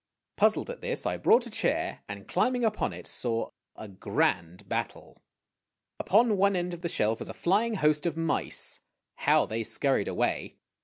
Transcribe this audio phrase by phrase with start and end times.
[0.35, 5.21] Puzzled at this, I brought a chair, and, climbing upon it, saw a grand battle.
[5.99, 8.79] Upon one end of the shelf was a flying host of mice.
[9.17, 10.55] How they scurried away!